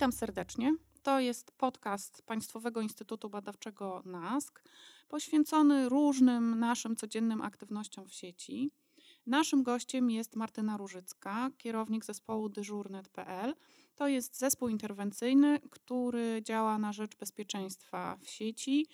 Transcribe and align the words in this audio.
Witam 0.00 0.12
serdecznie. 0.12 0.76
To 1.02 1.20
jest 1.20 1.52
podcast 1.52 2.22
Państwowego 2.22 2.80
Instytutu 2.80 3.30
Badawczego 3.30 4.02
NASK, 4.04 4.62
poświęcony 5.08 5.88
różnym 5.88 6.58
naszym 6.58 6.96
codziennym 6.96 7.42
aktywnościom 7.42 8.08
w 8.08 8.14
sieci. 8.14 8.70
Naszym 9.26 9.62
gościem 9.62 10.10
jest 10.10 10.36
Martyna 10.36 10.76
Różycka, 10.76 11.50
kierownik 11.58 12.04
zespołu 12.04 12.48
dyżurnet.pl. 12.48 13.54
To 13.94 14.08
jest 14.08 14.38
zespół 14.38 14.68
interwencyjny, 14.68 15.60
który 15.70 16.42
działa 16.42 16.78
na 16.78 16.92
rzecz 16.92 17.16
bezpieczeństwa 17.16 18.16
w 18.20 18.28
sieci. 18.28 18.86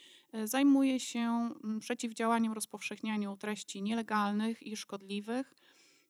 Zajmuje 0.45 1.01
się 1.01 1.51
przeciwdziałaniem 1.81 2.53
rozpowszechnianiu 2.53 3.37
treści 3.37 3.83
nielegalnych 3.83 4.63
i 4.63 4.77
szkodliwych 4.77 5.55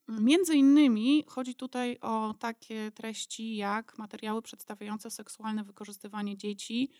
Między 0.08 0.56
innymi 0.56 1.24
chodzi 1.26 1.54
tutaj 1.54 1.98
o 2.00 2.34
takie 2.38 2.90
treści 2.90 3.56
jak 3.56 3.98
materiały 3.98 4.42
przedstawiające 4.42 5.10
seksualne 5.10 5.64
wykorzystywanie 5.64 6.36
dzieci, 6.36 6.90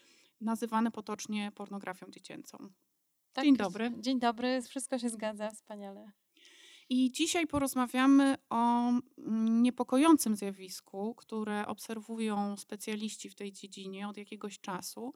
nazywane 0.41 0.91
potocznie 0.91 1.53
pornografią 1.55 2.07
dziecięcą. 2.11 2.59
Tak, 3.33 3.45
dzień 3.45 3.57
dobry. 3.57 3.93
Dzień 3.99 4.19
dobry, 4.19 4.63
wszystko 4.63 4.99
się 4.99 5.09
zgadza, 5.09 5.51
wspaniale. 5.51 6.13
I 6.89 7.13
dzisiaj 7.13 7.47
porozmawiamy 7.47 8.35
o 8.51 8.93
niepokojącym 9.49 10.37
zjawisku, 10.37 11.15
które 11.15 11.67
obserwują 11.67 12.57
specjaliści 12.57 13.31
w 13.31 13.35
tej 13.35 13.53
dziedzinie 13.53 14.09
od 14.09 14.17
jakiegoś 14.17 14.61
czasu. 14.61 15.15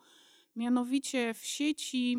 Mianowicie 0.57 1.35
w 1.35 1.45
sieci 1.45 2.19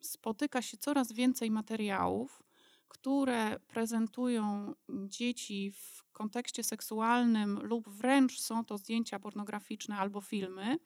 spotyka 0.00 0.62
się 0.62 0.76
coraz 0.76 1.12
więcej 1.12 1.50
materiałów, 1.50 2.42
które 2.88 3.60
prezentują 3.68 4.74
dzieci 4.88 5.72
w 5.72 6.04
kontekście 6.12 6.64
seksualnym 6.64 7.58
lub 7.62 7.88
wręcz 7.88 8.40
są 8.40 8.64
to 8.64 8.78
zdjęcia 8.78 9.18
pornograficzne 9.18 9.96
albo 9.96 10.20
filmy. 10.20 10.78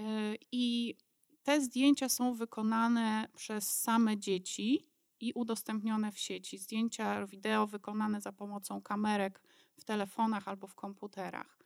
E, 0.00 0.34
I 0.52 0.94
te 1.42 1.60
zdjęcia 1.60 2.08
są 2.08 2.34
wykonane 2.34 3.28
przez 3.36 3.80
same 3.80 4.18
dzieci 4.18 4.86
i 5.20 5.32
udostępnione 5.32 6.12
w 6.12 6.18
sieci. 6.18 6.58
Zdjęcia 6.58 7.26
wideo 7.26 7.66
wykonane 7.66 8.20
za 8.20 8.32
pomocą 8.32 8.82
kamerek 8.82 9.42
w 9.76 9.84
telefonach 9.84 10.48
albo 10.48 10.66
w 10.66 10.74
komputerach. 10.74 11.58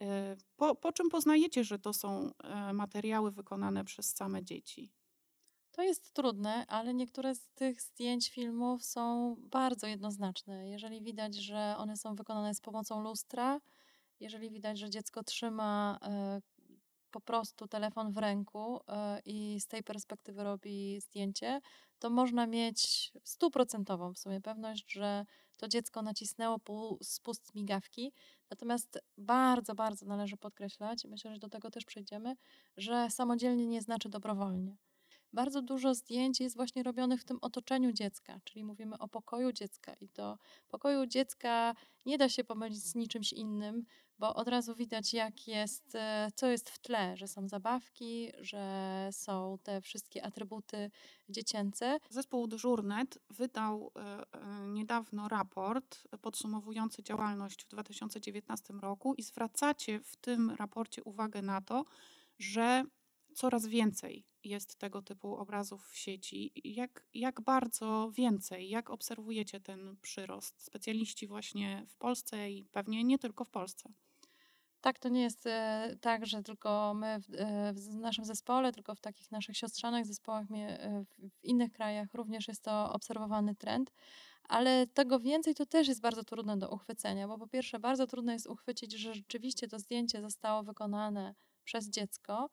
E, 0.00 0.36
po, 0.56 0.74
po 0.74 0.92
czym 0.92 1.08
poznajecie, 1.08 1.64
że 1.64 1.78
to 1.78 1.92
są 1.92 2.30
e, 2.44 2.72
materiały 2.72 3.30
wykonane 3.30 3.84
przez 3.84 4.16
same 4.16 4.44
dzieci? 4.44 4.92
To 5.72 5.82
jest 5.82 6.12
trudne, 6.12 6.66
ale 6.66 6.94
niektóre 6.94 7.34
z 7.34 7.48
tych 7.54 7.82
zdjęć 7.82 8.30
filmów 8.30 8.84
są 8.84 9.36
bardzo 9.38 9.86
jednoznaczne. 9.86 10.68
Jeżeli 10.68 11.02
widać, 11.02 11.34
że 11.34 11.74
one 11.78 11.96
są 11.96 12.14
wykonane 12.14 12.54
z 12.54 12.60
pomocą 12.60 13.02
lustra, 13.02 13.60
jeżeli 14.20 14.50
widać, 14.50 14.78
że 14.78 14.90
dziecko 14.90 15.24
trzyma 15.24 15.98
e, 16.02 16.40
po 17.10 17.20
prostu 17.20 17.68
telefon 17.68 18.12
w 18.12 18.18
ręku 18.18 18.80
e, 18.88 19.20
i 19.24 19.60
z 19.60 19.66
tej 19.66 19.82
perspektywy 19.82 20.44
robi 20.44 21.00
zdjęcie, 21.00 21.60
to 21.98 22.10
można 22.10 22.46
mieć 22.46 23.12
stuprocentową 23.24 24.14
w 24.14 24.18
sumie 24.18 24.40
pewność, 24.40 24.92
że 24.92 25.24
to 25.56 25.68
dziecko 25.68 26.02
nacisnęło 26.02 26.60
spust 27.02 27.54
migawki. 27.54 28.12
Natomiast 28.50 28.98
bardzo, 29.18 29.74
bardzo 29.74 30.06
należy 30.06 30.36
podkreślać, 30.36 31.04
myślę, 31.04 31.32
że 31.32 31.38
do 31.38 31.48
tego 31.48 31.70
też 31.70 31.84
przejdziemy, 31.84 32.36
że 32.76 33.10
samodzielnie 33.10 33.66
nie 33.66 33.82
znaczy 33.82 34.08
dobrowolnie 34.08 34.76
bardzo 35.32 35.62
dużo 35.62 35.94
zdjęć 35.94 36.40
jest 36.40 36.56
właśnie 36.56 36.82
robionych 36.82 37.20
w 37.20 37.24
tym 37.24 37.38
otoczeniu 37.40 37.92
dziecka, 37.92 38.40
czyli 38.44 38.64
mówimy 38.64 38.98
o 38.98 39.08
pokoju 39.08 39.52
dziecka 39.52 39.94
i 39.94 40.08
to 40.08 40.38
pokoju 40.68 41.06
dziecka 41.06 41.74
nie 42.06 42.18
da 42.18 42.28
się 42.28 42.44
pomylić 42.44 42.82
z 42.82 42.94
niczymś 42.94 43.32
innym, 43.32 43.84
bo 44.18 44.34
od 44.34 44.48
razu 44.48 44.74
widać, 44.74 45.14
jak 45.14 45.48
jest, 45.48 45.94
e, 45.94 46.28
co 46.34 46.46
jest 46.46 46.70
w 46.70 46.78
tle, 46.78 47.16
że 47.16 47.28
są 47.28 47.48
zabawki, 47.48 48.32
że 48.40 49.08
są 49.12 49.58
te 49.62 49.80
wszystkie 49.80 50.24
atrybuty 50.24 50.90
dziecięce. 51.28 51.98
Zespół 52.10 52.46
Dyżurnet 52.46 53.18
wydał 53.30 53.90
e, 53.96 54.00
e, 54.32 54.68
niedawno 54.68 55.28
raport 55.28 56.02
podsumowujący 56.20 57.02
działalność 57.02 57.64
w 57.64 57.68
2019 57.68 58.74
roku 58.74 59.14
i 59.14 59.22
zwracacie 59.22 60.00
w 60.00 60.16
tym 60.16 60.50
raporcie 60.50 61.04
uwagę 61.04 61.42
na 61.42 61.60
to, 61.60 61.84
że 62.38 62.84
coraz 63.34 63.66
więcej 63.66 64.31
jest 64.44 64.76
tego 64.76 65.02
typu 65.02 65.36
obrazów 65.36 65.88
w 65.88 65.96
sieci. 65.96 66.52
Jak, 66.64 67.06
jak 67.14 67.40
bardzo 67.40 68.10
więcej? 68.14 68.68
Jak 68.68 68.90
obserwujecie 68.90 69.60
ten 69.60 69.96
przyrost? 70.02 70.62
Specjaliści 70.62 71.26
właśnie 71.26 71.86
w 71.88 71.96
Polsce 71.96 72.50
i 72.50 72.64
pewnie 72.64 73.04
nie 73.04 73.18
tylko 73.18 73.44
w 73.44 73.50
Polsce. 73.50 73.92
Tak, 74.82 74.98
to 74.98 75.08
nie 75.08 75.22
jest 75.22 75.46
e, 75.46 75.96
tak, 76.00 76.26
że 76.26 76.42
tylko 76.42 76.94
my 76.94 77.20
w, 77.20 77.34
e, 77.34 77.72
naszym 78.00 78.24
zespole, 78.24 78.72
tylko 78.72 78.94
w 78.94 79.00
takich 79.00 79.30
naszych 79.30 79.56
siostrzanych 79.56 80.06
zespołach 80.06 80.46
e, 80.50 81.04
w 81.18 81.44
innych 81.44 81.72
krajach 81.72 82.14
również 82.14 82.48
jest 82.48 82.62
to 82.62 82.92
obserwowany 82.92 83.54
trend. 83.54 83.92
Ale 84.48 84.86
tego 84.86 85.20
więcej 85.20 85.54
to 85.54 85.66
też 85.66 85.88
jest 85.88 86.00
bardzo 86.00 86.24
trudne 86.24 86.56
do 86.56 86.70
uchwycenia, 86.70 87.28
bo 87.28 87.38
po 87.38 87.46
pierwsze 87.46 87.78
bardzo 87.78 88.06
trudno 88.06 88.32
jest 88.32 88.46
uchwycić, 88.46 88.92
że 88.92 89.14
rzeczywiście 89.14 89.68
to 89.68 89.78
zdjęcie 89.78 90.22
zostało 90.22 90.62
wykonane 90.62 91.34
przez 91.64 91.90
dziecko, 91.90 92.50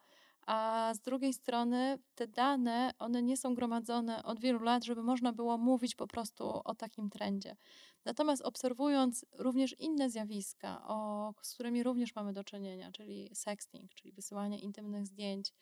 a 0.49 0.91
z 0.93 0.99
drugiej 0.99 1.33
strony 1.33 1.99
te 2.15 2.27
dane, 2.27 2.93
one 2.99 3.23
nie 3.23 3.37
są 3.37 3.55
gromadzone 3.55 4.23
od 4.23 4.39
wielu 4.39 4.59
lat, 4.59 4.83
żeby 4.83 5.03
można 5.03 5.33
było 5.33 5.57
mówić 5.57 5.95
po 5.95 6.07
prostu 6.07 6.61
o 6.63 6.75
takim 6.75 7.09
trendzie. 7.09 7.55
Natomiast 8.05 8.41
obserwując 8.41 9.25
również 9.37 9.75
inne 9.79 10.09
zjawiska, 10.09 10.87
o, 10.87 11.33
z 11.41 11.53
którymi 11.53 11.83
również 11.83 12.15
mamy 12.15 12.33
do 12.33 12.43
czynienia, 12.43 12.91
czyli 12.91 13.29
sexting, 13.33 13.93
czyli 13.93 14.11
wysyłanie 14.11 14.59
intymnych 14.59 15.07
zdjęć, 15.07 15.53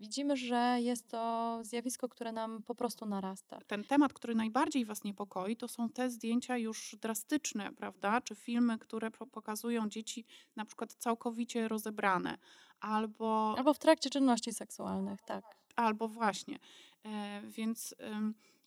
widzimy, 0.00 0.36
że 0.36 0.76
jest 0.80 1.08
to 1.08 1.58
zjawisko, 1.62 2.08
które 2.08 2.32
nam 2.32 2.62
po 2.62 2.74
prostu 2.74 3.06
narasta. 3.06 3.58
Ten 3.66 3.84
temat, 3.84 4.12
który 4.12 4.34
najbardziej 4.34 4.84
Was 4.84 5.04
niepokoi, 5.04 5.56
to 5.56 5.68
są 5.68 5.88
te 5.88 6.10
zdjęcia 6.10 6.58
już 6.58 6.96
drastyczne, 7.00 7.72
prawda? 7.72 8.20
Czy 8.20 8.34
filmy, 8.34 8.78
które 8.78 9.10
pokazują 9.10 9.88
dzieci 9.88 10.24
na 10.56 10.64
przykład 10.64 10.92
całkowicie 10.92 11.68
rozebrane, 11.68 12.38
albo. 12.80 13.54
Albo 13.58 13.74
w 13.74 13.78
trakcie 13.78 14.10
czynności 14.10 14.52
seksualnych, 14.52 15.22
tak. 15.22 15.44
Albo 15.76 16.08
właśnie. 16.08 16.58
E, 17.04 17.42
więc 17.44 17.94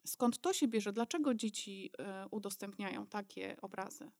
skąd 0.05 0.41
to 0.41 0.53
się 0.53 0.67
bierze? 0.67 0.93
Dlaczego 0.93 1.33
dzieci 1.33 1.91
e, 1.99 2.27
udostępniają 2.31 3.07
takie 3.07 3.57
obrazy? 3.61 4.11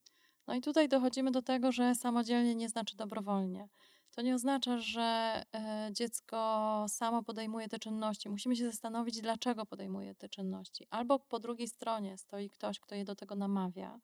No 0.48 0.56
i 0.56 0.62
tutaj 0.62 0.90
dochodzimy 0.90 1.32
do 1.32 1.42
tego, 1.42 1.72
że 1.72 1.96
samodzielnie 1.96 2.56
nie 2.56 2.70
znaczy 2.70 2.96
dobrowolnie. 2.96 3.70
To 4.16 4.22
nie 4.22 4.36
oznacza, 4.36 4.78
że 4.78 5.42
e, 5.56 5.90
dziecko 5.92 6.86
samo 6.88 7.24
podejmuje 7.24 7.68
te 7.68 7.80
czynności. 7.80 8.30
Musimy 8.30 8.56
się 8.56 8.66
zastanowić, 8.66 9.22
dlaczego 9.22 9.66
podejmuje 9.66 10.16
te 10.16 10.30
czynności. 10.30 10.88
Albo 10.90 11.20
po 11.20 11.40
drugiej 11.40 11.68
stronie 11.68 12.18
stoi 12.18 12.50
ktoś, 12.50 12.80
kto 12.80 12.96
je 12.96 13.06
do 13.06 13.16
tego 13.16 13.36
namawia, 13.36 14.00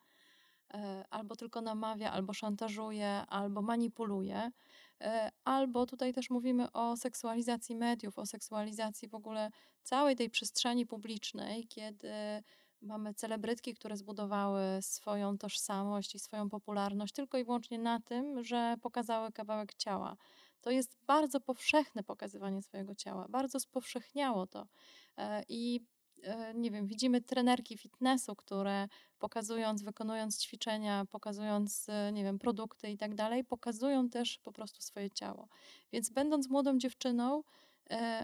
albo 1.10 1.36
tylko 1.36 1.62
namawia, 1.62 2.12
albo 2.12 2.34
szantażuje, 2.34 3.10
albo 3.28 3.62
manipuluje. 3.62 4.52
E, 5.02 5.32
albo 5.44 5.86
tutaj 5.86 6.14
też 6.14 6.30
mówimy 6.30 6.72
o 6.72 6.98
seksualizacji 6.98 7.76
mediów, 7.76 8.20
o 8.20 8.26
seksualizacji 8.26 9.08
w 9.08 9.16
ogóle 9.16 9.52
całej 9.84 10.16
tej 10.16 10.30
przestrzeni 10.30 10.86
publicznej, 10.86 11.68
kiedy 11.68 12.14
mamy 12.82 13.14
celebrytki, 13.14 13.74
które 13.74 13.98
zbudowały 13.98 14.62
swoją 14.82 15.38
tożsamość 15.38 16.16
i 16.16 16.20
swoją 16.20 16.50
popularność 16.50 17.14
tylko 17.14 17.38
i 17.38 17.44
wyłącznie 17.44 17.80
na 17.80 18.00
tym, 18.00 18.44
że 18.44 18.76
pokazały 18.82 19.32
kawałek 19.32 19.74
ciała. 19.74 20.18
To 20.62 20.72
jest 20.72 20.98
bardzo 21.08 21.40
powszechne 21.40 22.04
pokazywanie 22.04 22.62
swojego 22.62 22.96
ciała, 22.96 23.28
bardzo 23.30 23.60
spowszechniało 23.60 24.48
to. 24.48 24.68
E, 25.18 25.44
I 25.50 25.80
e, 25.80 25.95
nie 26.56 26.72
wiem, 26.72 26.88
widzimy 26.88 27.22
trenerki 27.22 27.78
fitnessu, 27.78 28.36
które 28.36 28.88
pokazując, 29.20 29.84
wykonując 29.84 30.40
ćwiczenia, 30.42 31.06
pokazując, 31.12 31.86
e, 31.90 32.12
nie 32.14 32.24
wiem, 32.24 32.40
produkty 32.40 32.90
i 32.90 32.98
tak 32.98 33.16
dalej, 33.16 33.44
pokazują 33.44 34.10
też 34.10 34.40
po 34.44 34.52
prostu 34.52 34.82
swoje 34.82 35.12
ciało. 35.12 35.48
Więc 35.92 36.10
będąc 36.10 36.50
młodą 36.50 36.78
dziewczyną 36.78 37.44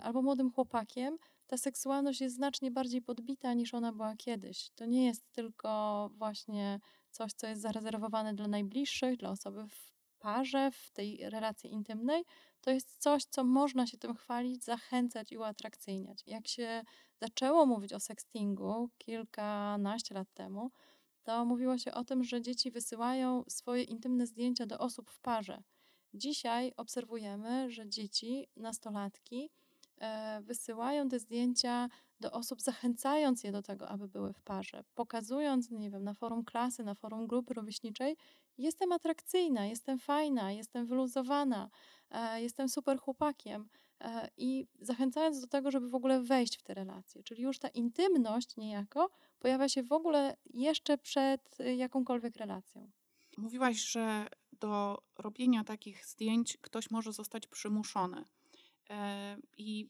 albo 0.04 0.22
młodym 0.22 0.52
chłopakiem, 0.52 1.18
ta 1.48 1.58
seksualność 1.58 2.22
jest 2.22 2.36
znacznie 2.36 2.72
bardziej 2.72 3.02
podbita 3.02 3.54
niż 3.54 3.74
ona 3.74 3.92
była 3.92 4.16
kiedyś. 4.16 4.70
To 4.76 4.86
nie 4.86 5.06
jest 5.06 5.32
tylko 5.32 6.10
właśnie 6.14 6.80
coś, 7.10 7.34
co 7.34 7.48
jest 7.48 7.62
zarezerwowane 7.62 8.34
dla 8.34 8.48
najbliższych, 8.48 9.18
dla 9.18 9.30
osoby 9.30 9.68
w 9.68 9.92
parze, 10.20 10.72
w 10.72 10.92
tej 10.92 11.30
relacji 11.30 11.72
intymnej. 11.72 12.24
To 12.62 12.72
jest 12.72 12.98
coś, 12.98 13.24
co 13.24 13.44
można 13.44 13.88
się 13.88 13.98
tym 13.98 14.16
chwalić, 14.16 14.64
zachęcać 14.64 15.32
i 15.32 15.38
uatrakcyjniać. 15.38 16.24
Jak 16.28 16.48
się 16.48 16.84
zaczęło 17.22 17.66
mówić 17.66 17.94
o 17.94 18.00
sextingu 18.00 18.90
kilkanaście 18.98 20.16
lat 20.16 20.28
temu, 20.34 20.72
to 21.24 21.46
mówiło 21.46 21.78
się 21.78 21.94
o 21.94 22.04
tym, 22.04 22.24
że 22.24 22.42
dzieci 22.42 22.72
wysyłają 22.72 23.44
swoje 23.48 23.84
intymne 23.84 24.28
zdjęcia 24.28 24.66
do 24.66 24.80
osób 24.80 25.12
w 25.12 25.20
parze. 25.20 25.64
Dzisiaj 26.14 26.74
obserwujemy, 26.78 27.72
że 27.72 27.90
dzieci, 27.90 28.48
nastolatki, 28.58 29.50
e, 29.98 30.42
wysyłają 30.42 31.10
te 31.10 31.20
zdjęcia 31.20 31.90
do 32.20 32.32
osób, 32.32 32.62
zachęcając 32.62 33.44
je 33.44 33.52
do 33.52 33.62
tego, 33.62 33.90
aby 33.90 34.08
były 34.08 34.34
w 34.34 34.42
parze, 34.42 34.84
pokazując, 34.96 35.70
nie 35.72 35.92
wiem, 35.92 36.04
na 36.04 36.14
forum 36.14 36.46
klasy, 36.46 36.84
na 36.84 36.96
forum 36.96 37.28
grupy 37.28 37.54
rówieśniczej, 37.54 38.18
jestem 38.58 38.92
atrakcyjna, 38.92 39.66
jestem 39.66 40.00
fajna, 40.00 40.52
jestem 40.52 40.86
wyluzowana, 40.86 41.70
e, 42.10 42.42
jestem 42.42 42.70
super 42.70 43.00
chłopakiem 43.00 43.70
i 44.38 44.68
zachęcając 44.80 45.42
do 45.42 45.48
tego, 45.48 45.72
żeby 45.72 45.90
w 45.90 45.96
ogóle 45.96 46.22
wejść 46.22 46.58
w 46.58 46.64
te 46.64 46.74
relacje. 46.74 47.24
Czyli 47.24 47.44
już 47.44 47.60
ta 47.60 47.68
intymność 47.68 48.58
niejako 48.58 49.10
pojawia 49.40 49.70
się 49.70 49.84
w 49.84 49.92
ogóle 49.92 50.38
jeszcze 50.54 50.98
przed 50.98 51.60
y, 51.60 51.76
jakąkolwiek 51.76 52.36
relacją. 52.36 52.92
Mówiłaś, 53.38 53.78
że 53.78 54.28
do 54.52 55.02
robienia 55.18 55.64
takich 55.64 56.06
zdjęć 56.06 56.58
ktoś 56.62 56.92
może 56.92 57.14
zostać 57.14 57.48
przymuszony. 57.48 58.26
E, 58.90 59.38
I 59.58 59.90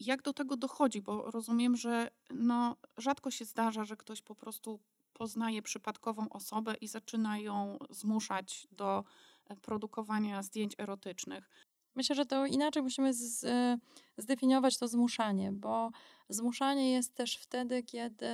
jak 0.00 0.22
do 0.22 0.32
tego 0.32 0.56
dochodzi? 0.56 1.02
Bo 1.02 1.30
rozumiem, 1.30 1.76
że 1.76 2.10
no, 2.30 2.76
rzadko 2.96 3.30
się 3.30 3.44
zdarza, 3.44 3.84
że 3.84 3.96
ktoś 3.96 4.22
po 4.22 4.34
prostu 4.34 4.80
poznaje 5.12 5.62
przypadkową 5.62 6.28
osobę 6.28 6.74
i 6.74 6.88
zaczyna 6.88 7.38
ją 7.38 7.78
zmuszać 7.90 8.68
do 8.72 9.04
e, 9.46 9.56
produkowania 9.56 10.42
zdjęć 10.42 10.74
erotycznych. 10.78 11.50
Myślę, 11.94 12.16
że 12.16 12.26
to 12.26 12.46
inaczej 12.46 12.82
musimy 12.82 13.14
z, 13.14 13.44
e, 13.44 13.78
zdefiniować 14.16 14.78
to 14.78 14.88
zmuszanie, 14.88 15.52
bo 15.52 15.90
zmuszanie 16.28 16.92
jest 16.92 17.14
też 17.14 17.36
wtedy, 17.36 17.82
kiedy 17.82 18.26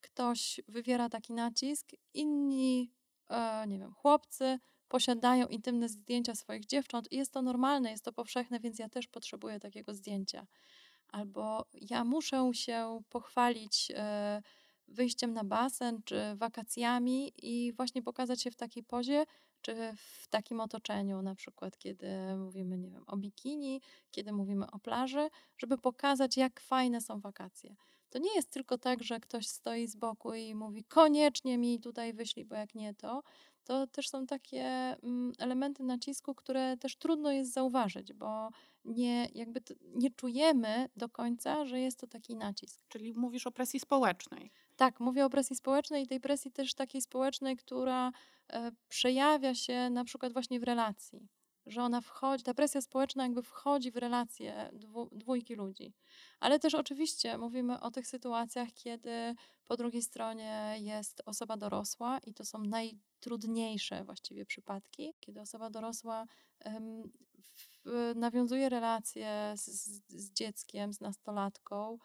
ktoś 0.00 0.60
wywiera 0.68 1.08
taki 1.08 1.32
nacisk, 1.32 1.88
inni, 2.14 2.92
e, 3.28 3.66
nie 3.66 3.78
wiem, 3.78 3.94
chłopcy 3.94 4.58
posiadają 4.88 5.46
intymne 5.46 5.88
zdjęcia 5.88 6.34
swoich 6.34 6.66
dziewcząt 6.66 7.12
i 7.12 7.16
jest 7.16 7.32
to 7.32 7.42
normalne, 7.42 7.90
jest 7.90 8.04
to 8.04 8.12
powszechne, 8.12 8.60
więc 8.60 8.78
ja 8.78 8.88
też 8.88 9.06
potrzebuję 9.06 9.60
takiego 9.60 9.94
zdjęcia. 9.94 10.46
Albo 11.08 11.66
ja 11.72 12.04
muszę 12.04 12.50
się 12.52 13.00
pochwalić 13.08 13.92
e, 13.94 14.42
wyjściem 14.88 15.32
na 15.32 15.44
basen 15.44 16.02
czy 16.04 16.20
wakacjami 16.36 17.32
i 17.42 17.72
właśnie 17.72 18.02
pokazać 18.02 18.42
się 18.42 18.50
w 18.50 18.56
takiej 18.56 18.82
pozie, 18.82 19.24
czy 19.62 19.74
w 19.96 20.28
takim 20.28 20.60
otoczeniu, 20.60 21.22
na 21.22 21.34
przykład 21.34 21.78
kiedy 21.78 22.36
mówimy, 22.36 22.78
nie 22.78 22.90
wiem, 22.90 23.04
o 23.06 23.16
bikini, 23.16 23.80
kiedy 24.10 24.32
mówimy 24.32 24.70
o 24.70 24.78
plaży, 24.78 25.28
żeby 25.58 25.78
pokazać, 25.78 26.36
jak 26.36 26.60
fajne 26.60 27.00
są 27.00 27.20
wakacje. 27.20 27.76
To 28.10 28.18
nie 28.18 28.34
jest 28.34 28.50
tylko 28.50 28.78
tak, 28.78 29.02
że 29.02 29.20
ktoś 29.20 29.48
stoi 29.48 29.86
z 29.86 29.96
boku 29.96 30.34
i 30.34 30.54
mówi, 30.54 30.84
koniecznie 30.84 31.58
mi 31.58 31.80
tutaj 31.80 32.12
wyślij, 32.12 32.44
bo 32.44 32.54
jak 32.54 32.74
nie 32.74 32.94
to. 32.94 33.22
To 33.64 33.86
też 33.86 34.08
są 34.08 34.26
takie 34.26 34.64
mm, 35.02 35.32
elementy 35.38 35.82
nacisku, 35.82 36.34
które 36.34 36.76
też 36.76 36.96
trudno 36.96 37.32
jest 37.32 37.52
zauważyć, 37.52 38.12
bo 38.12 38.48
nie, 38.84 39.28
jakby 39.34 39.60
nie 39.94 40.10
czujemy 40.10 40.88
do 40.96 41.08
końca, 41.08 41.64
że 41.64 41.80
jest 41.80 41.98
to 41.98 42.06
taki 42.06 42.36
nacisk. 42.36 42.80
Czyli 42.88 43.12
mówisz 43.14 43.46
o 43.46 43.52
presji 43.52 43.80
społecznej. 43.80 44.50
Tak, 44.82 45.00
mówię 45.00 45.24
o 45.24 45.30
presji 45.30 45.56
społecznej 45.56 46.04
i 46.04 46.06
tej 46.06 46.20
presji 46.20 46.50
też 46.52 46.74
takiej 46.74 47.02
społecznej, 47.02 47.56
która 47.56 48.12
e, 48.52 48.72
przejawia 48.88 49.54
się 49.54 49.90
na 49.90 50.04
przykład 50.04 50.32
właśnie 50.32 50.60
w 50.60 50.62
relacji. 50.62 51.28
Że 51.66 51.82
ona 51.82 52.00
wchodzi, 52.00 52.44
ta 52.44 52.54
presja 52.54 52.80
społeczna 52.80 53.22
jakby 53.22 53.42
wchodzi 53.42 53.90
w 53.90 53.96
relacje 53.96 54.70
dwójki 55.12 55.54
ludzi. 55.54 55.94
Ale 56.40 56.58
też 56.58 56.74
oczywiście 56.74 57.38
mówimy 57.38 57.80
o 57.80 57.90
tych 57.90 58.06
sytuacjach, 58.06 58.68
kiedy 58.74 59.34
po 59.64 59.76
drugiej 59.76 60.02
stronie 60.02 60.74
jest 60.78 61.22
osoba 61.26 61.56
dorosła 61.56 62.18
i 62.18 62.34
to 62.34 62.44
są 62.44 62.58
najtrudniejsze 62.58 64.04
właściwie 64.04 64.46
przypadki, 64.46 65.14
kiedy 65.20 65.40
osoba 65.40 65.70
dorosła 65.70 66.26
nawiązuje 68.14 68.68
relacje 68.68 69.54
z, 69.56 69.66
z 70.08 70.32
dzieckiem, 70.32 70.92
z 70.92 71.00
nastolatką, 71.00 71.98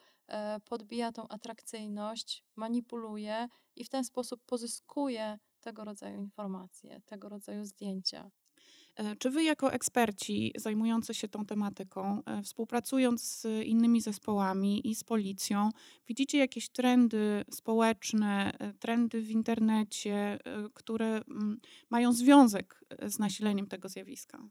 podbija 0.66 1.12
tą 1.12 1.28
atrakcyjność, 1.28 2.44
manipuluje 2.56 3.48
i 3.76 3.84
w 3.84 3.90
ten 3.90 4.04
sposób 4.04 4.42
pozyskuje 4.46 5.40
tego 5.62 5.84
rodzaju 5.84 6.22
informacje, 6.22 7.02
tego 7.06 7.30
rodzaju 7.30 7.66
zdjęcia. 7.66 8.32
E, 8.98 9.16
czy 9.16 9.30
wy, 9.30 9.44
jako 9.44 9.74
eksperci 9.74 10.54
zajmujący 10.56 11.14
się 11.14 11.28
tą 11.28 11.46
tematyką, 11.46 12.22
e, 12.26 12.44
współpracując 12.44 13.22
z 13.22 13.46
innymi 13.66 14.02
zespołami 14.02 14.88
i 14.88 14.96
z 14.96 15.04
policją, 15.04 15.70
widzicie 16.08 16.38
jakieś 16.38 16.70
trendy 16.70 17.46
społeczne, 17.52 18.58
trendy 18.80 19.22
w 19.22 19.30
internecie, 19.30 20.40
które 20.74 21.08
mm, 21.08 21.60
mają 21.90 22.14
związek 22.14 22.84
z 23.06 23.20
nasileniem 23.20 23.68
tego 23.68 23.90
zjawiska? 23.90 24.50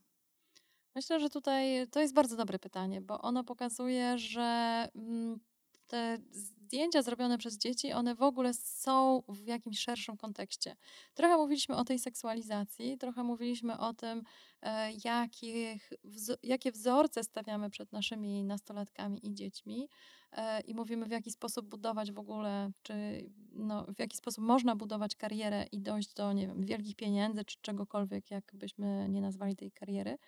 Myślę, 0.94 1.20
że 1.20 1.30
tutaj 1.30 1.88
to 1.90 2.00
jest 2.00 2.14
bardzo 2.14 2.36
dobre 2.36 2.58
pytanie, 2.58 3.00
bo 3.00 3.20
ono 3.20 3.44
pokazuje, 3.44 4.18
że 4.18 4.88
mm, 4.94 5.40
te 5.86 6.18
zdjęcia 6.66 7.02
zrobione 7.02 7.38
przez 7.38 7.58
dzieci, 7.58 7.92
one 7.92 8.14
w 8.14 8.22
ogóle 8.22 8.54
są 8.54 9.22
w 9.28 9.46
jakimś 9.46 9.78
szerszym 9.78 10.16
kontekście. 10.16 10.76
Trochę 11.14 11.36
mówiliśmy 11.36 11.76
o 11.76 11.84
tej 11.84 11.98
seksualizacji, 11.98 12.98
trochę 12.98 13.22
mówiliśmy 13.22 13.78
o 13.78 13.94
tym, 13.94 14.22
e, 14.62 14.92
jakich, 15.04 15.90
jakie 16.42 16.72
wzorce 16.72 17.24
stawiamy 17.24 17.70
przed 17.70 17.92
naszymi 17.92 18.44
nastolatkami 18.44 19.26
i 19.26 19.34
dziećmi 19.34 19.88
e, 20.32 20.60
i 20.60 20.74
mówimy, 20.74 21.06
w 21.06 21.10
jaki 21.10 21.30
sposób 21.30 21.66
budować 21.68 22.12
w 22.12 22.18
ogóle, 22.18 22.70
czy 22.82 22.94
no, 23.52 23.86
w 23.96 23.98
jaki 23.98 24.16
sposób 24.16 24.44
można 24.44 24.76
budować 24.76 25.16
karierę 25.16 25.66
i 25.72 25.80
dojść 25.80 26.14
do, 26.14 26.32
nie 26.32 26.46
wiem, 26.46 26.64
wielkich 26.64 26.96
pieniędzy, 26.96 27.44
czy 27.44 27.56
czegokolwiek, 27.60 28.30
jakbyśmy 28.30 29.08
nie 29.08 29.20
nazwali 29.20 29.56
tej 29.56 29.72
kariery. 29.72 30.18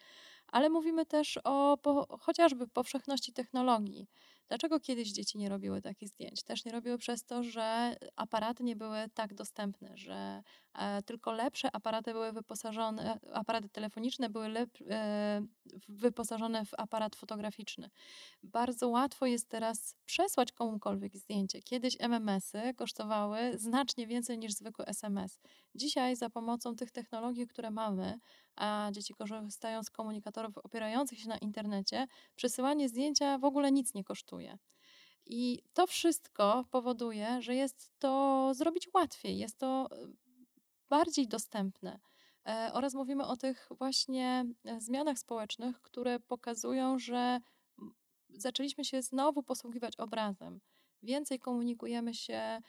Ale 0.46 0.70
mówimy 0.70 1.06
też 1.06 1.38
o 1.44 1.78
po, 1.82 2.18
chociażby 2.20 2.68
powszechności 2.68 3.32
technologii 3.32 4.08
Dlaczego 4.48 4.80
kiedyś 4.80 5.12
dzieci 5.12 5.38
nie 5.38 5.48
robiły 5.48 5.82
takich 5.82 6.08
zdjęć? 6.08 6.42
Też 6.42 6.64
nie 6.64 6.72
robiły 6.72 6.98
przez 6.98 7.24
to, 7.24 7.42
że 7.42 7.96
aparaty 8.16 8.64
nie 8.64 8.76
były 8.76 8.98
tak 9.14 9.34
dostępne, 9.34 9.96
że 9.96 10.42
e, 10.74 11.02
tylko 11.02 11.32
lepsze 11.32 11.68
aparaty 11.72 12.12
były 12.12 12.32
wyposażone, 12.32 13.18
aparaty 13.32 13.68
telefoniczne 13.68 14.30
były 14.30 14.48
lep, 14.48 14.70
e, 14.90 15.42
wyposażone 15.88 16.64
w 16.64 16.74
aparat 16.78 17.16
fotograficzny. 17.16 17.90
Bardzo 18.42 18.88
łatwo 18.88 19.26
jest 19.26 19.48
teraz 19.48 19.94
przesłać 20.04 20.52
komukolwiek 20.52 21.16
zdjęcie. 21.16 21.62
Kiedyś 21.62 21.96
MMS-y 22.00 22.74
kosztowały 22.74 23.58
znacznie 23.58 24.06
więcej 24.06 24.38
niż 24.38 24.52
zwykły 24.52 24.86
SMS. 24.86 25.40
Dzisiaj 25.74 26.16
za 26.16 26.30
pomocą 26.30 26.76
tych 26.76 26.90
technologii, 26.90 27.46
które 27.46 27.70
mamy, 27.70 28.18
a 28.58 28.88
dzieci 28.92 29.14
korzystają 29.14 29.82
z 29.82 29.90
komunikatorów 29.90 30.58
opierających 30.58 31.20
się 31.20 31.28
na 31.28 31.38
internecie, 31.38 32.06
przesyłanie 32.36 32.88
zdjęcia 32.88 33.38
w 33.38 33.44
ogóle 33.44 33.72
nic 33.72 33.94
nie 33.94 34.04
kosztuje. 34.04 34.58
I 35.26 35.62
to 35.72 35.86
wszystko 35.86 36.64
powoduje, 36.70 37.42
że 37.42 37.54
jest 37.54 37.90
to 37.98 38.50
zrobić 38.54 38.88
łatwiej, 38.94 39.38
jest 39.38 39.58
to 39.58 39.88
e, 39.92 39.96
bardziej 40.88 41.28
dostępne. 41.28 42.00
E, 42.46 42.70
oraz 42.72 42.94
mówimy 42.94 43.26
o 43.26 43.36
tych 43.36 43.68
właśnie 43.78 44.44
e, 44.64 44.80
zmianach 44.80 45.18
społecznych, 45.18 45.80
które 45.80 46.20
pokazują, 46.20 46.98
że 46.98 47.40
zaczęliśmy 48.28 48.84
się 48.84 49.02
znowu 49.02 49.42
posługiwać 49.42 49.96
obrazem. 49.96 50.60
Więcej 51.02 51.38
komunikujemy 51.38 52.14
się 52.14 52.60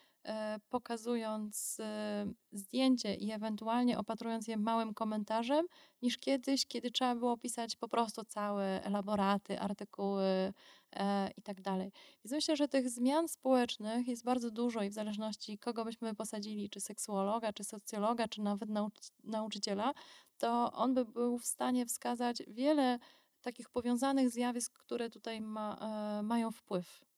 pokazując 0.69 1.77
e, 1.79 2.25
zdjęcie 2.51 3.15
i 3.15 3.31
ewentualnie 3.31 3.97
opatrując 3.97 4.47
je 4.47 4.57
małym 4.57 4.93
komentarzem, 4.93 5.65
niż 6.01 6.17
kiedyś, 6.17 6.65
kiedy 6.65 6.91
trzeba 6.91 7.15
było 7.15 7.38
pisać 7.38 7.75
po 7.75 7.88
prostu 7.88 8.23
całe 8.25 8.83
elaboraty, 8.83 9.59
artykuły 9.59 10.53
e, 10.91 11.31
i 11.38 11.41
tak 11.41 11.61
dalej. 11.61 11.91
Więc 12.25 12.31
myślę, 12.31 12.55
że 12.55 12.67
tych 12.67 12.89
zmian 12.89 13.27
społecznych 13.27 14.07
jest 14.07 14.23
bardzo 14.23 14.51
dużo 14.51 14.83
i 14.83 14.89
w 14.89 14.93
zależności 14.93 15.57
kogo 15.57 15.85
byśmy 15.85 16.15
posadzili, 16.15 16.69
czy 16.69 16.79
seksuologa, 16.79 17.53
czy 17.53 17.63
socjologa, 17.63 18.27
czy 18.27 18.41
nawet 18.41 18.69
nauc 18.69 19.11
nauczyciela, 19.23 19.93
to 20.38 20.71
on 20.73 20.93
by 20.93 21.05
był 21.05 21.38
w 21.38 21.45
stanie 21.45 21.85
wskazać 21.85 22.43
wiele 22.47 22.99
takich 23.41 23.69
powiązanych 23.69 24.29
zjawisk, 24.29 24.73
które 24.79 25.09
tutaj 25.09 25.41
ma, 25.41 25.77
mają 26.23 26.51
wpływ 26.51 27.01
E, 27.01 27.08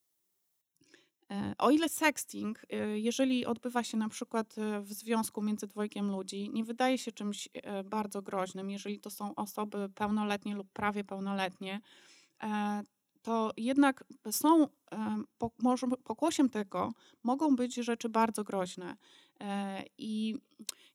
o 1.57 1.71
ile 1.71 1.89
sexting, 1.89 2.65
e, 2.69 2.99
jeżeli 2.99 3.45
odbywa 3.45 3.83
się 3.83 3.97
na 3.97 4.09
przykład 4.09 4.57
e, 4.57 4.81
w 4.81 4.93
związku 4.93 5.41
między 5.41 5.67
dwojgiem 5.67 6.11
ludzi, 6.11 6.49
nie 6.53 6.63
wydaje 6.63 6.97
się 6.97 7.11
czymś 7.11 7.49
bardzo 7.85 8.21
groźnym, 8.21 8.69
jeżeli 8.69 8.99
to 8.99 9.09
są 9.09 9.35
osoby 9.35 9.89
pełnoletnie 9.95 10.55
lub 10.55 10.71
prawie 10.73 11.03
pełnoletnie, 11.03 11.81
to 13.21 13.51
jednak 13.57 14.03
są, 14.31 14.67
pokłosiem 16.03 16.49
tego 16.49 16.93
mogą 17.23 17.55
być 17.55 17.75
rzeczy 17.75 18.09
bardzo 18.09 18.43
groźne. 18.43 18.97
I 19.97 20.35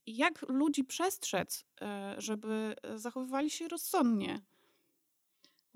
jak 0.07 0.49
ludzi 0.49 0.85
przestrzec, 0.85 1.64
żeby 2.19 2.75
zachowywali 2.95 3.50
się 3.50 3.69
rozsądnie? 3.69 4.40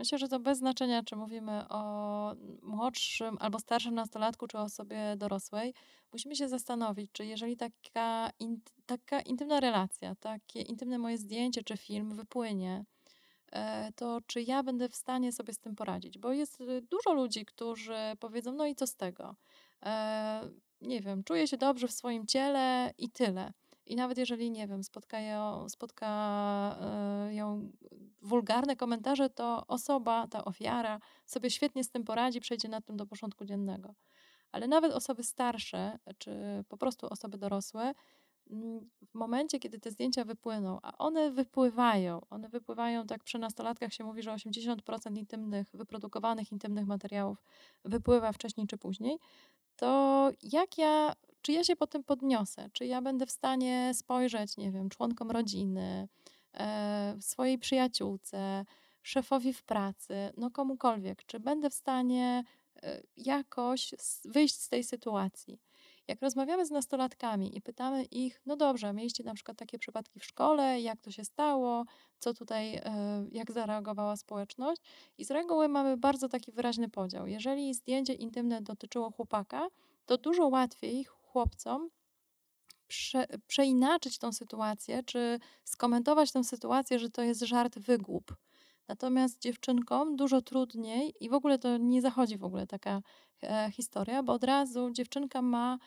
Myślę, 0.00 0.18
że 0.18 0.28
to 0.28 0.40
bez 0.40 0.58
znaczenia, 0.58 1.02
czy 1.02 1.16
mówimy 1.16 1.68
o 1.68 2.34
młodszym 2.62 3.36
albo 3.40 3.58
starszym 3.58 3.94
nastolatku, 3.94 4.46
czy 4.46 4.58
osobie 4.58 5.16
dorosłej. 5.16 5.74
Musimy 6.12 6.36
się 6.36 6.48
zastanowić, 6.48 7.10
czy 7.12 7.26
jeżeli 7.26 7.56
taka, 7.56 8.30
in, 8.38 8.60
taka 8.86 9.20
intymna 9.20 9.60
relacja, 9.60 10.14
takie 10.14 10.60
intymne 10.60 10.98
moje 10.98 11.18
zdjęcie 11.18 11.62
czy 11.62 11.76
film 11.76 12.14
wypłynie 12.14 12.84
e, 13.52 13.92
to 13.92 14.20
czy 14.26 14.42
ja 14.42 14.62
będę 14.62 14.88
w 14.88 14.96
stanie 14.96 15.32
sobie 15.32 15.52
z 15.54 15.58
tym 15.58 15.76
poradzić? 15.76 16.18
Bo 16.18 16.32
jest 16.32 16.58
dużo 16.90 17.12
ludzi, 17.14 17.44
którzy 17.44 17.98
powiedzą, 18.20 18.52
no 18.52 18.66
i 18.66 18.74
co 18.74 18.86
z 18.86 18.96
tego? 18.96 19.36
E, 19.82 20.50
nie 20.80 21.00
wiem, 21.00 21.24
czuję 21.24 21.48
się 21.48 21.56
dobrze 21.56 21.88
w 21.88 21.92
swoim 21.92 22.26
ciele 22.26 22.92
i 22.98 23.10
tyle. 23.10 23.52
I 23.90 23.96
nawet 23.96 24.18
jeżeli, 24.18 24.50
nie 24.50 24.68
wiem, 24.68 24.84
spotka 24.84 25.20
ją, 25.20 25.68
spotka 25.68 26.06
e, 26.80 27.34
ją 27.34 27.70
wulgarne 28.22 28.76
komentarze, 28.76 29.30
to 29.30 29.66
osoba, 29.66 30.26
ta 30.26 30.44
ofiara 30.44 31.00
sobie 31.26 31.50
świetnie 31.50 31.84
z 31.84 31.90
tym 31.90 32.04
poradzi, 32.04 32.40
przejdzie 32.40 32.68
nad 32.68 32.84
tym 32.86 32.96
do 32.96 33.06
porządku 33.06 33.44
dziennego. 33.44 33.94
Ale 34.52 34.68
nawet 34.68 34.92
osoby 34.92 35.22
starsze, 35.22 35.98
czy 36.18 36.64
po 36.68 36.76
prostu 36.76 37.06
osoby 37.06 37.38
dorosłe, 37.38 37.92
mm, 38.50 38.90
w 39.06 39.14
momencie, 39.14 39.58
kiedy 39.58 39.78
te 39.80 39.90
zdjęcia 39.90 40.24
wypłyną, 40.24 40.78
a 40.82 40.98
one 40.98 41.30
wypływają, 41.30 42.20
one 42.30 42.48
wypływają, 42.48 43.06
tak 43.06 43.24
przy 43.24 43.38
nastolatkach 43.38 43.92
się 43.92 44.04
mówi, 44.04 44.22
że 44.22 44.32
80% 44.32 45.18
intymnych, 45.18 45.70
wyprodukowanych 45.74 46.52
intymnych 46.52 46.86
materiałów 46.86 47.44
wypływa 47.84 48.32
wcześniej 48.32 48.66
czy 48.66 48.78
później, 48.78 49.18
to 49.76 50.30
jak 50.42 50.78
ja, 50.78 51.12
czy 51.42 51.52
ja 51.52 51.64
się 51.64 51.76
po 51.76 51.86
tym 51.86 52.04
podniosę? 52.04 52.70
Czy 52.72 52.86
ja 52.86 53.02
będę 53.02 53.26
w 53.26 53.30
stanie 53.30 53.90
spojrzeć, 53.94 54.56
nie 54.56 54.72
wiem, 54.72 54.88
członkom 54.88 55.30
rodziny, 55.30 56.08
e, 56.54 57.16
swojej 57.20 57.58
przyjaciółce, 57.58 58.64
szefowi 59.02 59.52
w 59.52 59.62
pracy, 59.62 60.14
no 60.36 60.50
komukolwiek, 60.50 61.24
czy 61.24 61.40
będę 61.40 61.70
w 61.70 61.74
stanie 61.74 62.44
e, 62.82 63.02
jakoś 63.16 63.94
wyjść 64.24 64.54
z 64.54 64.68
tej 64.68 64.84
sytuacji? 64.84 65.60
Jak 66.08 66.22
rozmawiamy 66.22 66.66
z 66.66 66.70
nastolatkami 66.70 67.56
i 67.56 67.60
pytamy 67.60 68.04
ich, 68.04 68.40
no 68.46 68.56
dobrze, 68.56 68.92
mieliście 68.92 69.24
na 69.24 69.34
przykład 69.34 69.56
takie 69.56 69.78
przypadki 69.78 70.20
w 70.20 70.24
szkole, 70.24 70.80
jak 70.80 71.00
to 71.00 71.10
się 71.10 71.24
stało, 71.24 71.84
co 72.18 72.34
tutaj, 72.34 72.74
e, 72.74 72.82
jak 73.32 73.52
zareagowała 73.52 74.16
społeczność. 74.16 74.82
I 75.18 75.24
z 75.24 75.30
reguły 75.30 75.68
mamy 75.68 75.96
bardzo 75.96 76.28
taki 76.28 76.52
wyraźny 76.52 76.88
podział. 76.88 77.26
Jeżeli 77.26 77.74
zdjęcie 77.74 78.14
intymne 78.14 78.62
dotyczyło 78.62 79.10
chłopaka, 79.10 79.68
to 80.06 80.18
dużo 80.18 80.48
łatwiej 80.48 81.06
chłopcom 81.32 81.90
prze, 82.86 83.26
przeinaczyć 83.46 84.18
tą 84.18 84.32
sytuację, 84.32 85.02
czy 85.02 85.38
skomentować 85.64 86.32
tę 86.32 86.44
sytuację, 86.44 86.98
że 86.98 87.10
to 87.10 87.22
jest 87.22 87.40
żart 87.40 87.78
wygłup. 87.78 88.34
Natomiast 88.88 89.38
dziewczynkom 89.38 90.16
dużo 90.16 90.42
trudniej 90.42 91.14
i 91.20 91.28
w 91.28 91.34
ogóle 91.34 91.58
to 91.58 91.76
nie 91.76 92.02
zachodzi 92.02 92.38
w 92.38 92.44
ogóle 92.44 92.66
taka 92.66 93.02
e, 93.42 93.70
historia, 93.72 94.22
bo 94.22 94.32
od 94.32 94.44
razu 94.44 94.90
dziewczynka 94.90 95.42
ma 95.42 95.78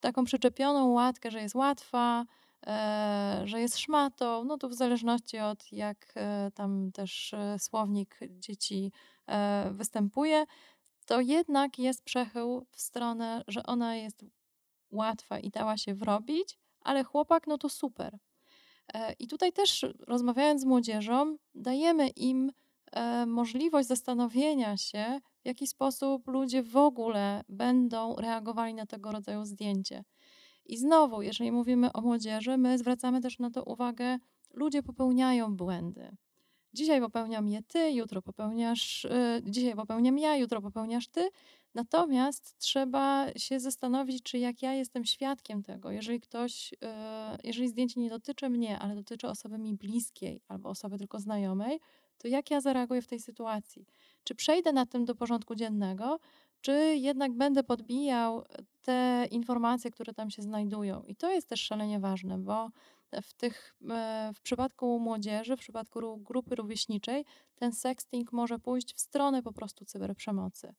taką 0.00 0.24
przyczepioną 0.24 0.92
łatkę, 0.92 1.30
że 1.30 1.42
jest 1.42 1.54
łatwa, 1.54 2.24
e, 2.66 3.42
że 3.44 3.60
jest 3.60 3.78
szmatą, 3.78 4.44
no 4.44 4.58
to 4.58 4.68
w 4.68 4.74
zależności 4.74 5.38
od 5.38 5.72
jak 5.72 6.12
e, 6.14 6.50
tam 6.54 6.92
też 6.92 7.34
e, 7.34 7.58
słownik 7.58 8.18
dzieci 8.30 8.92
e, 9.26 9.70
występuje, 9.70 10.44
to 11.06 11.20
jednak 11.20 11.78
jest 11.78 12.04
przechył 12.04 12.66
w 12.70 12.80
stronę, 12.80 13.42
że 13.48 13.62
ona 13.62 13.96
jest 13.96 14.24
łatwa 14.90 15.38
i 15.38 15.50
dała 15.50 15.76
się 15.76 15.94
wrobić, 15.94 16.58
ale 16.80 17.04
chłopak, 17.04 17.46
no 17.46 17.58
to 17.58 17.68
super. 17.68 18.18
E, 18.94 19.12
I 19.12 19.26
tutaj 19.26 19.52
też 19.52 19.86
rozmawiając 19.98 20.62
z 20.62 20.64
młodzieżą, 20.64 21.36
dajemy 21.54 22.08
im 22.08 22.52
e, 22.92 23.26
możliwość 23.26 23.88
zastanowienia 23.88 24.76
się, 24.76 25.20
w 25.42 25.46
jaki 25.46 25.66
sposób 25.66 26.28
ludzie 26.28 26.62
w 26.62 26.76
ogóle 26.76 27.44
będą 27.48 28.16
reagowali 28.16 28.74
na 28.74 28.86
tego 28.86 29.12
rodzaju 29.12 29.44
zdjęcie. 29.44 30.04
I 30.66 30.76
znowu, 30.76 31.22
jeżeli 31.22 31.52
mówimy 31.52 31.92
o 31.92 32.00
młodzieży, 32.00 32.56
my 32.56 32.78
zwracamy 32.78 33.20
też 33.20 33.38
na 33.38 33.50
to 33.50 33.64
uwagę, 33.64 34.18
ludzie 34.54 34.82
popełniają 34.82 35.56
błędy. 35.56 36.16
Dzisiaj 36.72 37.00
popełniam 37.00 37.48
je 37.48 37.62
ty, 37.62 37.92
jutro 37.92 38.22
popełniasz, 38.22 39.06
yy, 39.44 39.50
dzisiaj 39.50 39.74
popełniam 39.74 40.18
ja, 40.18 40.36
jutro 40.36 40.60
popełniasz 40.60 41.08
ty. 41.08 41.30
Natomiast 41.76 42.58
trzeba 42.58 43.26
się 43.36 43.60
zastanowić, 43.60 44.22
czy 44.22 44.38
jak 44.38 44.62
ja 44.62 44.72
jestem 44.72 45.04
świadkiem 45.04 45.62
tego, 45.62 45.90
jeżeli 45.90 46.20
ktoś, 46.20 46.72
yy, 46.72 46.78
jeżeli 47.44 47.68
zdjęcie 47.68 48.00
nie 48.00 48.10
dotyczy 48.10 48.50
mnie, 48.50 48.78
ale 48.78 48.94
dotyczy 48.94 49.28
osoby 49.28 49.58
mi 49.58 49.74
bliskiej 49.74 50.40
albo 50.48 50.68
osoby 50.68 50.98
tylko 50.98 51.20
znajomej, 51.20 51.80
to 52.18 52.28
jak 52.28 52.50
ja 52.50 52.60
zareaguję 52.60 53.02
w 53.02 53.06
tej 53.06 53.20
sytuacji? 53.20 53.86
Czy 54.24 54.34
przejdę 54.34 54.72
na 54.72 54.86
tym 54.86 55.04
do 55.04 55.14
porządku 55.14 55.54
dziennego, 55.54 56.18
czy 56.60 56.72
jednak 56.96 57.32
będę 57.32 57.62
podbijał 57.62 58.44
te 58.82 59.26
informacje, 59.30 59.90
które 59.90 60.14
tam 60.14 60.30
się 60.30 60.42
znajdują? 60.42 61.02
I 61.02 61.16
to 61.16 61.30
jest 61.30 61.48
też 61.48 61.60
szalenie 61.60 62.00
ważne, 62.00 62.38
bo 62.38 62.70
w, 63.22 63.34
tych, 63.34 63.74
e, 63.90 64.32
w 64.34 64.40
przypadku 64.40 64.98
młodzieży, 64.98 65.56
w 65.56 65.60
przypadku 65.60 66.16
grupy 66.16 66.54
rówieśniczej, 66.54 67.24
ten 67.54 67.72
sexting 67.72 68.32
może 68.32 68.58
pójść 68.58 68.94
w 68.94 69.00
stronę 69.00 69.42
po 69.42 69.52
prostu 69.52 69.84
cyberprzemocy 69.84 70.68
e, 70.68 70.74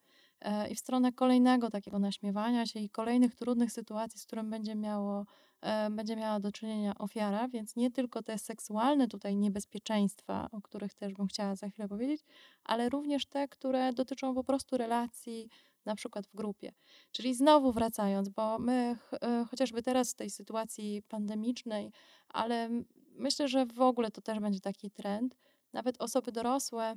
i 0.70 0.75
w 0.75 0.79
stronę 0.79 1.12
kolejnego 1.12 1.70
takiego 1.70 2.00
naśmiewania 2.00 2.65
się 2.65 2.79
i 2.79 2.89
kolejnych 2.89 3.36
trudnych 3.36 3.72
sytuacji, 3.72 4.20
z 4.20 4.25
którym 4.25 4.50
będzie 4.50 4.75
miało 4.75 5.25
e, 5.62 5.89
będzie 5.89 6.15
miała 6.15 6.39
do 6.39 6.51
czynienia 6.51 6.98
ofiara, 6.98 7.48
więc 7.48 7.75
nie 7.75 7.91
tylko 7.91 8.24
te 8.24 8.38
seksualne 8.38 9.08
tutaj 9.08 9.36
niebezpieczeństwa, 9.36 10.48
o 10.51 10.62
których 10.62 10.94
też 10.94 11.13
bym 11.13 11.27
chciała 11.27 11.56
za 11.56 11.70
chwilę 11.70 11.88
powiedzieć, 11.88 12.22
ale 12.63 12.89
również 12.89 13.25
te, 13.25 13.48
które 13.48 13.94
dotyczą 13.94 14.36
po 14.36 14.44
prostu 14.44 14.77
relacji 14.77 15.50
na 15.86 15.96
przykład 15.96 16.27
w 16.27 16.36
grupie. 16.36 16.72
Czyli 17.12 17.36
znowu 17.36 17.72
wracając, 17.72 18.29
bo 18.29 18.60
my 18.60 18.98
e, 19.22 19.46
chociażby 19.50 19.84
teraz 19.84 20.12
w 20.12 20.15
tej 20.15 20.29
sytuacji 20.29 21.03
pandemicznej, 21.08 21.91
ale 22.29 22.70
myślę, 23.15 23.48
że 23.48 23.65
w 23.65 23.82
ogóle 23.82 24.12
to 24.12 24.22
też 24.22 24.39
będzie 24.39 24.60
taki 24.60 24.91
trend, 24.91 25.38
nawet 25.74 26.01
osoby 26.01 26.32
dorosłe 26.32 26.96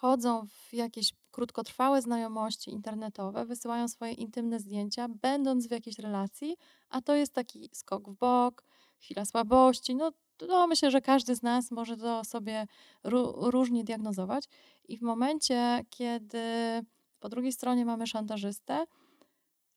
wchodzą 0.00 0.46
w 0.46 0.74
jakieś 0.74 1.12
krótkotrwałe 1.30 2.02
znajomości 2.02 2.70
internetowe, 2.70 3.46
wysyłają 3.46 3.88
swoje 3.88 4.12
intymne 4.12 4.60
zdjęcia, 4.60 5.08
będąc 5.08 5.66
w 5.66 5.70
jakiejś 5.70 5.98
relacji, 5.98 6.56
a 6.90 7.00
to 7.00 7.14
jest 7.14 7.32
taki 7.32 7.70
skok 7.72 8.10
w 8.10 8.14
bok, 8.14 8.64
chwila 8.98 9.24
słabości. 9.24 9.94
No, 9.94 10.12
to 10.36 10.66
myślę, 10.66 10.90
że 10.90 11.00
każdy 11.00 11.34
z 11.34 11.42
nas 11.42 11.70
może 11.70 11.96
to 11.96 12.24
sobie 12.24 12.66
różnie 13.42 13.84
diagnozować. 13.84 14.44
I 14.88 14.98
w 14.98 15.02
momencie, 15.02 15.84
kiedy 15.90 16.42
po 17.20 17.28
drugiej 17.28 17.52
stronie 17.52 17.84
mamy 17.84 18.06
szantażystę. 18.06 18.84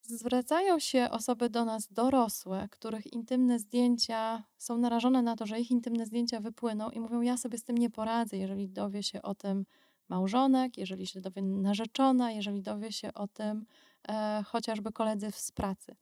Zwracają 0.01 0.79
się 0.79 1.09
osoby 1.11 1.49
do 1.49 1.65
nas 1.65 1.87
dorosłe, 1.91 2.67
których 2.71 3.13
intymne 3.13 3.59
zdjęcia 3.59 4.43
są 4.57 4.77
narażone 4.77 5.21
na 5.21 5.35
to, 5.35 5.45
że 5.45 5.59
ich 5.59 5.71
intymne 5.71 6.05
zdjęcia 6.05 6.39
wypłyną 6.39 6.89
i 6.89 6.99
mówią: 6.99 7.21
Ja 7.21 7.37
sobie 7.37 7.57
z 7.57 7.63
tym 7.63 7.77
nie 7.77 7.89
poradzę, 7.89 8.37
jeżeli 8.37 8.69
dowie 8.69 9.03
się 9.03 9.21
o 9.21 9.35
tym 9.35 9.65
małżonek, 10.09 10.77
jeżeli 10.77 11.07
się 11.07 11.21
dowie 11.21 11.41
narzeczona, 11.41 12.31
jeżeli 12.31 12.61
dowie 12.61 12.91
się 12.91 13.13
o 13.13 13.27
tym 13.27 13.65
e, 14.07 14.43
chociażby 14.47 14.91
koledzy 14.91 15.31
z 15.31 15.51
pracy. 15.51 15.95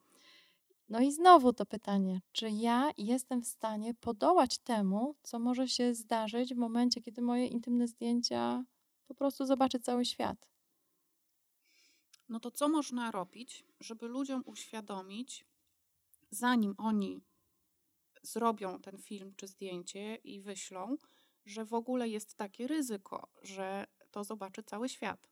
No 0.90 1.00
i 1.00 1.12
znowu 1.12 1.54
to 1.54 1.66
pytanie, 1.66 2.22
czy 2.32 2.50
ja 2.50 2.92
jestem 2.98 3.42
w 3.42 3.48
stanie 3.48 3.94
podołać 3.94 4.58
temu, 4.58 5.16
co 5.24 5.40
może 5.40 5.68
się 5.68 5.96
zdarzyć 5.96 6.54
w 6.54 6.58
momencie, 6.58 7.02
kiedy 7.02 7.22
moje 7.22 7.48
intymne 7.48 7.88
zdjęcia 7.88 8.64
po 9.08 9.16
prostu 9.16 9.46
zobaczy 9.46 9.80
cały 9.80 10.06
świat? 10.06 10.52
no 12.32 12.40
to 12.40 12.52
co 12.52 12.70
można 12.70 13.12
robić, 13.12 13.64
żeby 13.80 14.08
ludziom 14.08 14.44
uświadomić, 14.46 15.46
zanim 16.30 16.76
oni 16.78 17.22
zrobią 18.22 18.80
ten 18.80 18.98
film 18.98 19.34
czy 19.36 19.48
zdjęcie 19.48 20.16
i 20.16 20.42
wyślą, 20.42 20.98
że 21.46 21.66
w 21.66 21.74
ogóle 21.74 22.08
jest 22.10 22.36
takie 22.36 22.68
ryzyko, 22.68 23.28
że 23.44 23.86
to 24.12 24.24
zobaczy 24.24 24.64
cały 24.64 24.90
świat. 24.90 25.32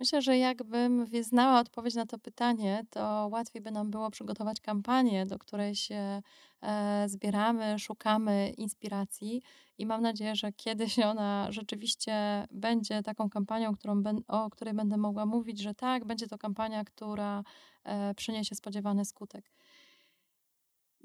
Myślę, 0.00 0.22
że 0.22 0.38
jakbym 0.38 1.06
znała 1.22 1.60
odpowiedź 1.60 1.94
na 1.94 2.06
to 2.06 2.18
pytanie, 2.18 2.84
to 2.90 3.28
łatwiej 3.32 3.62
by 3.62 3.70
nam 3.70 3.90
było 3.90 4.10
przygotować 4.10 4.60
kampanię, 4.60 5.26
do 5.26 5.38
której 5.38 5.74
się 5.74 6.22
e, 6.62 7.04
zbieramy, 7.08 7.78
szukamy 7.78 8.50
inspiracji 8.50 9.42
i 9.78 9.86
mam 9.86 10.02
nadzieję, 10.02 10.36
że 10.36 10.52
kiedyś 10.52 10.98
ona 11.12 11.52
rzeczywiście 11.52 12.46
będzie 12.50 13.02
taką 13.02 13.30
kampanią, 13.30 13.74
którą 13.74 14.02
o 14.28 14.50
której 14.50 14.74
będę 14.74 14.96
mogła 14.96 15.26
mówić, 15.26 15.60
że 15.62 15.74
tak, 15.74 16.04
będzie 16.04 16.26
to 16.26 16.38
kampania, 16.38 16.84
która 16.84 17.44
e, 17.84 18.14
przyniesie 18.14 18.54
spodziewany 18.54 19.04
skutek. 19.04 19.50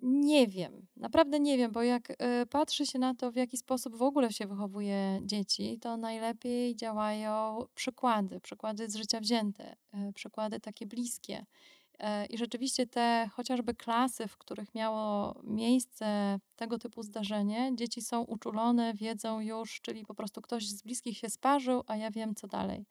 Nie 0.01 0.47
wiem, 0.47 0.87
naprawdę 0.95 1.39
nie 1.39 1.57
wiem, 1.57 1.71
bo 1.71 1.83
jak 1.83 2.09
y, 2.09 2.15
patrzy 2.49 2.85
się 2.85 2.99
na 2.99 3.15
to, 3.15 3.31
w 3.31 3.35
jaki 3.35 3.57
sposób 3.57 3.95
w 3.95 4.01
ogóle 4.01 4.31
się 4.31 4.47
wychowuje 4.47 5.19
dzieci, 5.23 5.79
to 5.81 5.97
najlepiej 5.97 6.75
działają 6.75 7.65
przykłady, 7.75 8.39
przykłady 8.39 8.89
z 8.89 8.95
życia 8.95 9.19
wzięte, 9.19 9.75
y, 10.09 10.13
przykłady 10.13 10.59
takie 10.59 10.85
bliskie. 10.85 11.45
Y, 11.93 12.25
I 12.29 12.37
rzeczywiście 12.37 12.87
te 12.87 13.29
chociażby 13.33 13.73
klasy, 13.75 14.27
w 14.27 14.37
których 14.37 14.75
miało 14.75 15.39
miejsce 15.43 16.39
tego 16.55 16.77
typu 16.79 17.03
zdarzenie, 17.03 17.71
dzieci 17.75 18.01
są 18.01 18.21
uczulone, 18.21 18.93
wiedzą 18.93 19.39
już, 19.39 19.81
czyli 19.81 20.05
po 20.05 20.15
prostu 20.15 20.41
ktoś 20.41 20.67
z 20.67 20.81
bliskich 20.81 21.17
się 21.17 21.29
sparzył, 21.29 21.83
a 21.87 21.95
ja 21.95 22.11
wiem, 22.11 22.35
co 22.35 22.47
dalej. 22.47 22.85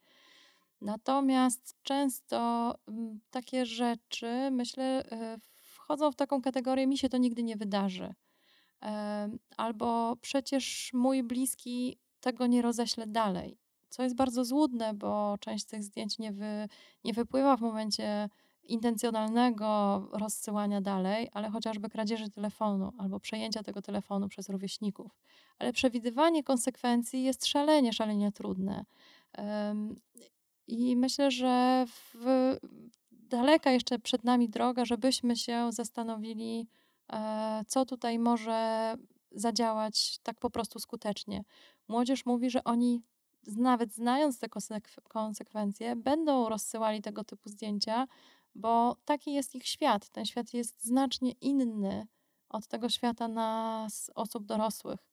Natomiast 0.81 1.77
często 1.83 2.75
mm, 2.88 3.21
takie 3.31 3.67
rzeczy, 3.67 4.50
myślę, 4.50 5.05
wchodzą 5.88 6.12
w 6.12 6.16
taką 6.16 6.42
kategorię, 6.42 6.87
mi 6.87 6.99
się 6.99 7.09
to 7.09 7.18
nigdy 7.18 7.42
nie 7.42 7.57
wydarzy. 7.57 8.14
Albo 9.57 10.16
przecież 10.21 10.90
mój 10.95 11.23
bliski 11.23 11.99
tego 12.21 12.47
nie 12.47 12.62
roześle 12.62 13.07
dalej. 13.07 13.59
Co 13.88 14.02
jest 14.02 14.16
bardzo 14.16 14.45
złudne, 14.45 14.95
bo 14.95 15.37
część 15.40 15.64
tych 15.64 15.83
zdjęć 15.83 16.18
nie, 16.18 16.33
wy, 16.33 16.68
nie 17.04 17.12
wypływa 17.12 17.57
w 17.57 17.61
momencie 17.61 18.28
intencjonalnego 18.62 20.00
rozsyłania 20.12 20.80
dalej, 20.80 21.28
ale 21.33 21.50
chociażby 21.50 21.88
kradzieży 21.88 22.30
telefonu 22.30 22.92
albo 22.99 23.21
przejęcia 23.21 23.62
tego 23.62 23.83
telefonu 23.83 24.28
przez 24.28 24.49
rówieśników. 24.49 25.18
Ale 25.59 25.73
przewidywanie 25.73 26.45
konsekwencji 26.45 27.23
jest 27.23 27.47
szalenie, 27.47 27.92
szalenie 27.92 28.33
trudne. 28.33 28.85
I 30.66 30.97
myślę, 30.97 31.30
że 31.30 31.85
w, 31.87 32.57
daleka 33.28 33.70
jeszcze 33.70 33.99
przed 33.99 34.25
nami 34.25 34.49
droga, 34.49 34.85
żebyśmy 34.85 35.37
się 35.37 35.73
zastanowili, 35.73 36.68
e, 37.12 37.64
co 37.66 37.87
tutaj 37.87 38.18
może 38.18 38.94
zadziałać 39.32 40.18
tak 40.23 40.38
po 40.38 40.50
prostu 40.50 40.78
skutecznie. 40.78 41.44
Młodzież 41.88 42.26
mówi, 42.26 42.50
że 42.50 42.64
oni 42.64 43.02
nawet 43.47 43.94
znając 43.94 44.38
te 44.38 44.49
konsekwencje, 45.08 45.97
będą 45.97 46.49
rozsyłali 46.49 47.02
tego 47.02 47.25
typu 47.25 47.49
zdjęcia, 47.49 48.06
bo 48.54 48.97
taki 49.04 49.32
jest 49.32 49.54
ich 49.54 49.66
świat. 49.66 50.08
Ten 50.08 50.25
świat 50.25 50.54
jest 50.54 50.85
znacznie 50.85 51.32
inny 51.32 52.06
od 52.49 52.66
tego 52.66 52.88
świata 52.88 53.28
nas, 53.28 54.11
osób 54.14 54.47
dorosłych. 54.47 55.08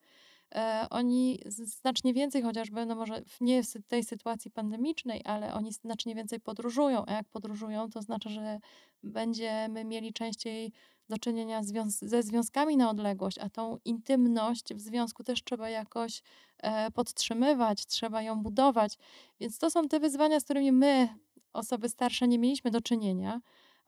E, 0.55 0.87
oni 0.89 1.39
znacznie 1.47 2.13
więcej, 2.13 2.41
chociażby, 2.41 2.85
no 2.85 2.95
może 2.95 3.21
nie 3.41 3.63
w 3.63 3.87
tej 3.87 4.03
sytuacji 4.03 4.51
pandemicznej, 4.51 5.21
ale 5.25 5.53
oni 5.53 5.73
znacznie 5.73 6.15
więcej 6.15 6.39
podróżują, 6.39 7.03
a 7.07 7.13
jak 7.13 7.29
podróżują, 7.29 7.89
to 7.89 8.01
znaczy, 8.01 8.29
że 8.29 8.59
będziemy 9.03 9.85
mieli 9.85 10.13
częściej 10.13 10.71
do 11.09 11.17
czynienia 11.17 11.63
związ 11.63 11.99
ze 11.99 12.23
związkami 12.23 12.77
na 12.77 12.89
odległość, 12.89 13.37
a 13.39 13.49
tą 13.49 13.77
intymność 13.85 14.73
w 14.73 14.81
związku 14.81 15.23
też 15.23 15.43
trzeba 15.43 15.69
jakoś 15.69 16.21
e, 16.57 16.91
podtrzymywać, 16.91 17.85
trzeba 17.85 18.21
ją 18.21 18.43
budować. 18.43 18.97
Więc 19.39 19.57
to 19.57 19.69
są 19.69 19.87
te 19.87 19.99
wyzwania, 19.99 20.39
z 20.39 20.43
którymi 20.43 20.71
my, 20.71 21.09
osoby 21.53 21.89
starsze, 21.89 22.27
nie 22.27 22.39
mieliśmy 22.39 22.71
do 22.71 22.81
czynienia. 22.81 23.41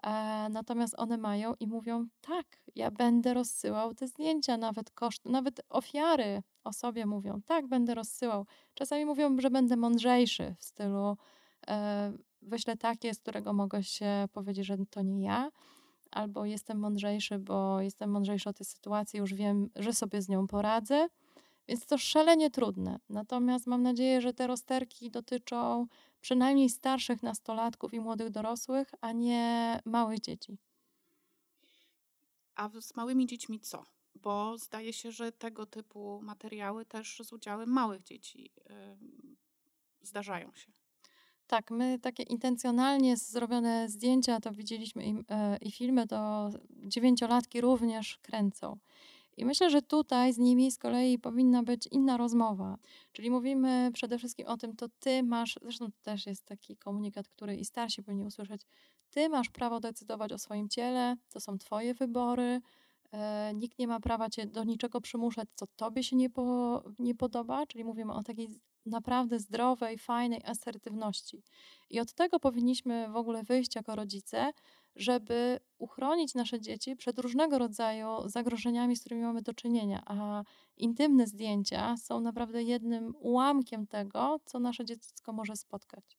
E, 0.04 0.48
natomiast 0.50 0.96
one 0.98 1.18
mają 1.18 1.54
i 1.60 1.68
mówią: 1.68 2.08
tak, 2.22 2.46
ja 2.76 2.92
będę 2.92 3.34
rozsyłał 3.34 3.94
te 3.94 4.08
zdjęcia, 4.08 4.58
nawet 4.58 4.92
koszt, 4.92 5.26
nawet 5.26 5.62
ofiary 5.70 6.44
o 6.64 6.74
sobie 6.74 7.06
mówią: 7.06 7.42
tak, 7.46 7.68
będę 7.68 7.96
rozsyłał. 7.96 8.46
Czasami 8.74 9.06
mówią, 9.06 9.40
że 9.40 9.50
będę 9.50 9.76
mądrzejszy 9.76 10.56
w 10.60 10.66
stylu 10.66 11.18
e, 11.68 12.14
wyślę 12.42 12.78
takie, 12.78 13.14
z 13.14 13.20
którego 13.20 13.54
mogę 13.54 13.84
się 13.84 14.26
powiedzieć, 14.34 14.66
że 14.66 14.78
to 14.90 15.02
nie 15.02 15.22
ja 15.22 15.52
albo 16.12 16.46
jestem 16.46 16.80
mądrzejszy, 16.80 17.40
bo 17.40 17.82
jestem 17.82 18.12
mądrzejszy 18.12 18.50
o 18.50 18.54
tej 18.54 18.66
sytuacji, 18.66 19.20
już 19.20 19.34
wiem, 19.34 19.70
że 19.76 19.94
sobie 19.94 20.22
z 20.22 20.30
nią 20.30 20.48
poradzę. 20.48 21.08
Więc 21.68 21.86
to 21.86 21.98
szalenie 21.98 22.52
trudne. 22.52 23.00
Natomiast 23.10 23.68
mam 23.68 23.84
nadzieję, 23.84 24.22
że 24.22 24.34
te 24.34 24.48
rozterki 24.48 25.12
dotyczą 25.12 25.88
przynajmniej 26.28 26.70
starszych 26.70 27.24
nastolatków 27.24 27.94
i 27.94 28.00
młodych 28.00 28.30
dorosłych, 28.30 28.92
a 29.02 29.12
nie 29.12 29.80
małych 29.86 30.20
dzieci. 30.20 30.58
A 32.56 32.70
z 32.82 32.96
małymi 32.96 33.28
dziećmi 33.28 33.60
co? 33.60 33.84
Bo 34.16 34.58
zdaje 34.58 34.94
się, 34.94 35.12
że 35.12 35.32
tego 35.32 35.66
typu 35.66 36.20
materiały 36.24 36.86
też 36.86 37.22
z 37.24 37.34
udziałem 37.34 37.70
małych 37.70 38.04
dzieci 38.04 38.52
yy, 38.70 38.98
zdarzają 40.02 40.54
się. 40.54 40.72
Tak, 41.48 41.72
my 41.72 42.00
takie 42.00 42.24
intencjonalnie 42.24 43.18
zrobione 43.18 43.90
zdjęcia, 43.90 44.40
to 44.40 44.52
widzieliśmy 44.52 45.06
i, 45.06 45.16
e, 45.30 45.58
i 45.58 45.72
filmy, 45.72 46.08
to 46.08 46.50
dziewięciolatki 46.70 47.62
również 47.62 48.18
kręcą. 48.18 48.78
I 49.38 49.46
myślę, 49.46 49.70
że 49.70 49.82
tutaj 49.82 50.34
z 50.34 50.38
nimi 50.38 50.72
z 50.72 50.78
kolei 50.78 51.20
powinna 51.20 51.64
być 51.64 51.88
inna 51.92 52.18
rozmowa. 52.18 52.78
Czyli 53.12 53.32
mówimy 53.32 53.92
przede 53.94 54.18
wszystkim 54.18 54.48
o 54.48 54.58
tym, 54.58 54.76
to 54.76 54.88
ty 55.00 55.24
masz, 55.24 55.60
zresztą 55.62 55.86
to 55.86 55.98
też 56.04 56.26
jest 56.26 56.46
taki 56.46 56.78
komunikat, 56.78 57.28
który 57.28 57.56
i 57.56 57.66
starsi 57.66 58.04
powinni 58.04 58.26
usłyszeć, 58.26 58.62
ty 59.10 59.30
masz 59.30 59.50
prawo 59.50 59.80
decydować 59.80 60.34
o 60.34 60.38
swoim 60.38 60.70
ciele, 60.70 61.16
to 61.30 61.40
są 61.40 61.58
twoje 61.58 61.94
wybory, 61.94 62.62
e, 63.12 63.52
nikt 63.56 63.80
nie 63.80 63.88
ma 63.88 64.00
prawa 64.00 64.30
cię 64.30 64.46
do 64.46 64.64
niczego 64.64 65.02
przymuszać, 65.02 65.50
co 65.56 65.66
tobie 65.76 66.04
się 66.04 66.16
nie, 66.16 66.30
po, 66.30 66.84
nie 67.00 67.16
podoba, 67.16 67.66
czyli 67.68 67.84
mówimy 67.86 68.14
o 68.14 68.24
takiej 68.24 68.50
naprawdę 68.86 69.40
zdrowej, 69.40 69.98
fajnej 69.98 70.42
asertywności. 70.46 71.44
I 71.90 72.00
od 72.00 72.14
tego 72.14 72.40
powinniśmy 72.40 73.10
w 73.10 73.16
ogóle 73.16 73.44
wyjść 73.44 73.76
jako 73.76 73.96
rodzice, 73.96 74.52
żeby 74.98 75.60
uchronić 75.78 76.36
nasze 76.36 76.60
dzieci 76.60 76.96
przed 76.96 77.20
różnego 77.20 77.58
rodzaju 77.58 78.08
zagrożeniami, 78.26 78.96
z 78.96 79.00
którymi 79.00 79.22
mamy 79.22 79.42
do 79.42 79.54
czynienia. 79.54 80.04
A 80.06 80.44
intymne 80.78 81.28
zdjęcia 81.28 81.98
są 81.98 82.20
naprawdę 82.20 82.64
jednym 82.64 83.14
ułamkiem 83.20 83.88
tego, 83.88 84.40
co 84.46 84.60
nasze 84.60 84.86
dziecko 84.86 85.34
może 85.34 85.56
spotkać. 85.56 86.18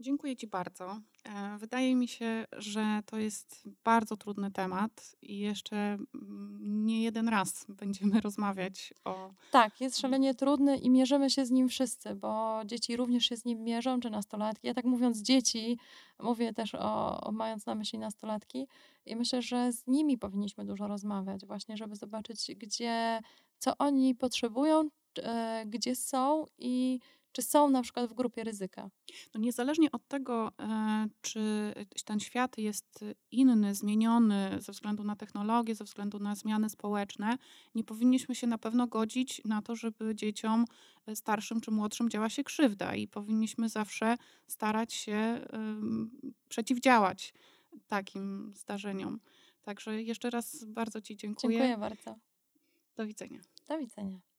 Dziękuję 0.00 0.36
Ci 0.36 0.46
bardzo. 0.46 1.00
E, 1.24 1.58
wydaje 1.58 1.94
mi 1.94 2.08
się, 2.08 2.46
że 2.52 3.00
to 3.06 3.18
jest 3.18 3.68
bardzo 3.84 4.16
trudny 4.16 4.50
temat 4.50 5.16
i 5.22 5.38
jeszcze 5.38 5.76
mm, 5.76 6.86
nie 6.86 7.02
jeden 7.02 7.28
raz 7.28 7.64
będziemy 7.80 8.20
rozmawiać 8.20 8.94
o. 9.04 9.30
Tak, 9.50 9.80
jest 9.80 9.98
szalenie 9.98 10.34
trudny 10.34 10.76
i 10.76 10.90
mierzymy 10.90 11.30
się 11.30 11.46
z 11.46 11.50
nim 11.50 11.68
wszyscy, 11.68 12.14
bo 12.14 12.60
dzieci 12.66 12.96
również 12.96 13.24
się 13.24 13.36
z 13.36 13.44
nim 13.44 13.62
mierzą, 13.64 14.00
czy 14.00 14.10
nastolatki. 14.10 14.66
Ja 14.66 14.74
tak 14.74 14.84
mówiąc 14.84 15.22
dzieci, 15.22 15.78
mówię 16.18 16.52
też 16.52 16.74
o, 16.74 17.20
o 17.20 17.32
mając 17.32 17.66
na 17.66 17.74
myśli 17.74 17.98
nastolatki 17.98 18.66
i 19.06 19.16
myślę, 19.16 19.42
że 19.42 19.72
z 19.72 19.86
nimi 19.86 20.18
powinniśmy 20.18 20.64
dużo 20.64 20.86
rozmawiać, 20.88 21.46
właśnie, 21.46 21.76
żeby 21.76 21.96
zobaczyć, 21.96 22.50
gdzie, 22.56 23.20
co 23.58 23.78
oni 23.78 24.14
potrzebują, 24.14 24.88
e, 25.18 25.64
gdzie 25.66 25.96
są 25.96 26.46
i 26.58 27.00
czy 27.32 27.42
są 27.42 27.70
na 27.70 27.82
przykład 27.82 28.10
w 28.10 28.14
grupie 28.14 28.44
ryzyka? 28.44 28.90
No 29.34 29.40
niezależnie 29.40 29.92
od 29.92 30.08
tego, 30.08 30.52
e, 30.58 31.06
czy 31.20 31.74
ten 32.04 32.20
świat 32.20 32.58
jest 32.58 33.04
inny, 33.30 33.74
zmieniony 33.74 34.56
ze 34.60 34.72
względu 34.72 35.04
na 35.04 35.16
technologię, 35.16 35.74
ze 35.74 35.84
względu 35.84 36.18
na 36.18 36.34
zmiany 36.34 36.70
społeczne, 36.70 37.38
nie 37.74 37.84
powinniśmy 37.84 38.34
się 38.34 38.46
na 38.46 38.58
pewno 38.58 38.86
godzić 38.86 39.42
na 39.44 39.62
to, 39.62 39.76
żeby 39.76 40.14
dzieciom 40.14 40.64
e, 41.06 41.16
starszym 41.16 41.60
czy 41.60 41.70
młodszym 41.70 42.10
działa 42.10 42.28
się 42.28 42.44
krzywda 42.44 42.94
i 42.94 43.08
powinniśmy 43.08 43.68
zawsze 43.68 44.16
starać 44.46 44.92
się 44.92 45.40
przeciwdziałać 46.48 47.34
takim 47.86 48.52
zdarzeniom. 48.54 49.20
Także 49.62 50.02
jeszcze 50.02 50.30
raz 50.30 50.64
bardzo 50.64 51.00
Ci 51.00 51.16
dziękuję. 51.16 51.58
Dziękuję 51.58 51.78
bardzo. 51.78 52.16
Do 52.96 53.06
widzenia. 53.06 53.40
Do 53.68 53.78
widzenia. 53.78 54.29